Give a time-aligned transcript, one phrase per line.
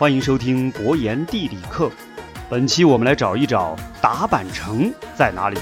[0.00, 1.90] 欢迎收听博言地理课。
[2.48, 5.58] 本期我们来找一找打板城在哪里。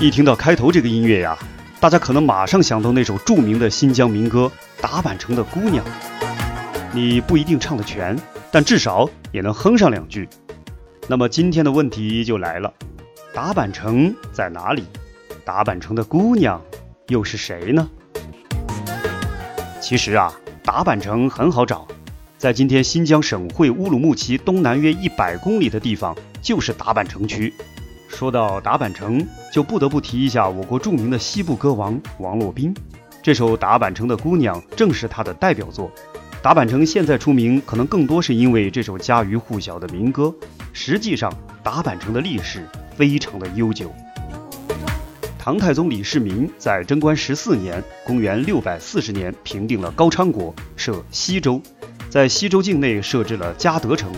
[0.00, 1.38] 一听到开头这个音乐呀，
[1.78, 4.50] 大家可能马上想到那首著名的新疆民歌
[4.82, 5.84] 《打板城的姑娘》。
[6.90, 8.18] 你不一定唱得全，
[8.50, 10.26] 但至少也能哼上两句。
[11.06, 12.72] 那么今天的问题就来了：
[13.34, 14.84] 打板城在哪里？
[15.44, 16.58] 打板城的姑娘
[17.08, 17.86] 又是谁呢？
[19.82, 21.86] 其实啊，打板城很好找，
[22.36, 27.52] 在今天新疆省会乌鲁木齐东南约一百公里的地方，就是达坂城区。
[28.08, 32.74] 说到达坂城，就不得不提一下我国著名的西部歌王王洛宾。
[33.22, 35.90] 这首《达坂城的姑娘》正是他的代表作。
[36.42, 40.34] 达坂城现在出名，可能更多是因为这首家喻户晓的民歌。
[40.74, 41.32] 实际上，
[41.62, 43.90] 达坂城的历史非常的悠久。
[45.38, 51.60] 唐太宗李世民在贞观十四年（公元640年）平定了高昌国，设西州，
[52.14, 54.08] 在西州境内设置了嘉德城，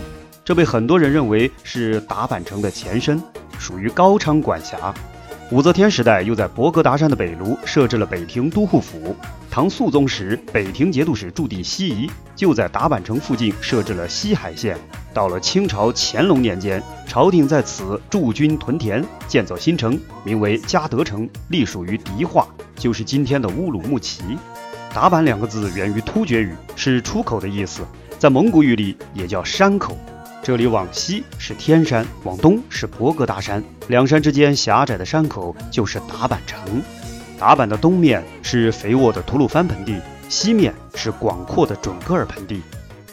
[0.45, 3.19] 这被很多人认为是打板城的前身，
[3.57, 4.93] 属于高昌管辖。
[5.49, 9.15] 武则天时代，又在博格达山的北麓设置了北庭都护府。
[9.49, 14.77] 唐肃宗时，北庭节度使驻地西夷就在打板城附近设置了西海县。
[15.11, 24.21] 到了清朝乾隆年间，朝廷在此驻军屯田，建造新城，名为嘉德城，隶属于狄化，就是今天的乌鲁木齐。
[24.97, 27.83] 打板两个字源于突厥语，是出口的意思，
[28.17, 29.95] 在蒙古语里也叫山口。
[30.41, 36.81] 这里往西是天山，往东是博格达山，两山之间狭窄的山口就是达坂城。
[37.37, 42.63] 达坂的东面是肥沃的吐鲁番盆地，西面是广阔的准噶尔盆地。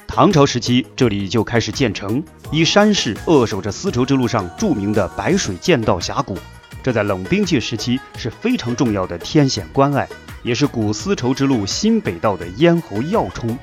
[0.07, 6.39] 唐朝时期，这里就开始建成，以山势扼守着丝绸之路上著名的白水剑道峡谷。
[6.85, 10.07] 这在冷兵器时期是非常重要的天险关隘，
[10.43, 13.59] 也是古丝绸之路新北道的咽喉要冲。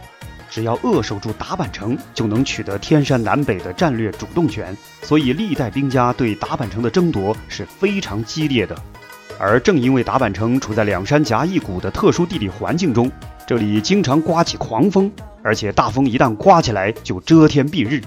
[0.49, 4.75] 只要扼守住打板城，就能取得天山南北的战略主动权。
[5.03, 8.75] 所以，历代兵家对打板城的争夺是非常激烈的。
[9.39, 13.11] 而正因为打板城处在两山夹一谷的特殊地理环境中，
[13.45, 15.11] 这里经常刮起狂风，
[15.43, 18.01] 而且大风一旦刮起来就遮天蔽日。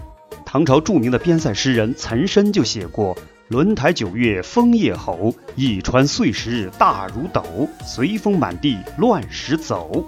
[0.44, 3.16] 唐朝著名的边塞诗人岑参就写过
[3.48, 7.42] ：“轮台九月风夜吼，一川碎石大如斗，
[7.84, 10.02] 随风满地乱石走。”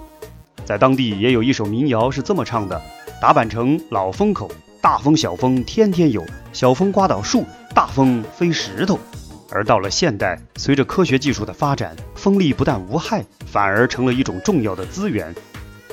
[0.65, 2.81] 在当地也有一首民谣是这么唱的：
[3.21, 4.49] 打板城老风口，
[4.81, 7.45] 大风小风天天有，小风刮倒树，
[7.75, 8.99] 大风飞石头。
[9.51, 15.33] 而到了现代，随着科学技术的发展，风力不但无害，反而成了一种重要的资源。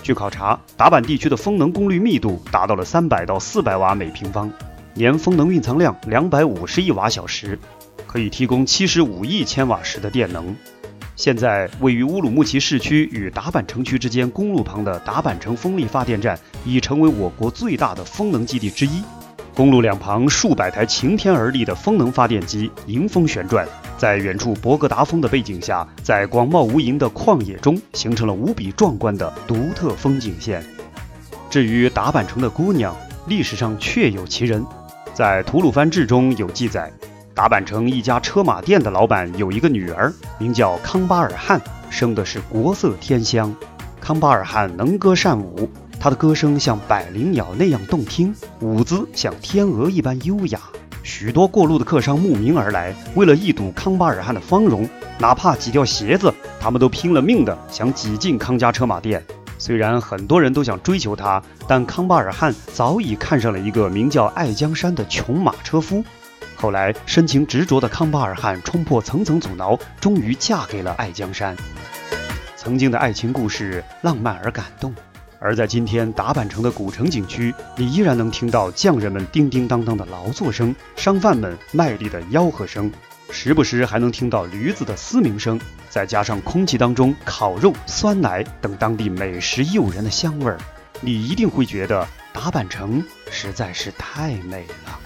[0.03, 4.51] 据考察，打板地区的风能功率密度达到了三百到四百瓦每平方，
[4.97, 7.59] 年风能蕴藏量两百五十亿瓦小时，
[8.07, 10.55] 可以提供七十五亿千瓦时的电能。
[11.17, 19.03] 现在，位于乌鲁木齐市区与达坂城区之间公路旁的达坂城风力发电站，已成为我国最大的风能基地之一。
[19.53, 23.67] 公路两旁数百台擎天而立的风能发电机迎风旋转，
[23.99, 30.65] 在远处博格达峰的背景下，在广袤无垠的旷野中，形成了无比壮观的独特风景线。
[31.51, 32.97] 至于达坂城的姑娘，
[33.29, 34.67] 历史上确有其人，
[35.15, 36.93] 在《吐鲁番志》中有记载。
[37.35, 43.55] 打板城一家车马店的老板有一个女儿，名叫康巴尔汗，生的是国色天香。
[44.01, 45.71] 康巴尔汗能歌善舞，
[46.01, 50.61] 她的歌声像百灵鸟那样动听，舞姿像天鹅一般优雅。
[51.05, 54.89] 许多过路的客商慕名而来，为了一睹康巴尔汗的芳容，
[55.19, 59.25] 哪怕挤掉鞋子，他们都拼了命的想挤进康家车马店。
[59.65, 66.05] 虽然很多人都想追求她，但康巴尔汗早已看上了一个名叫爱江山的穷马车夫。
[66.55, 71.57] 后来，深情执着的康巴尔汗冲破层层阻挠，终于嫁给了爱江山。
[72.55, 74.95] 曾经的爱情故事浪漫而感动，
[75.39, 82.93] 而在今天打板城的古城景区，你依然能听到匠人们叮叮当当的劳作声，商贩们卖力的吆喝声，
[83.35, 85.61] 时不时还能听到驴子的嘶鸣声，
[85.91, 90.57] 再加上空气当中烤肉、酸奶等当地美食诱人的香味儿，
[91.01, 95.01] 你一定会觉得打板城实在是太美了。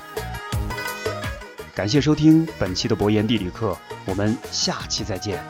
[1.75, 5.43] 感谢收听本期的博言地理课，我们下期再见。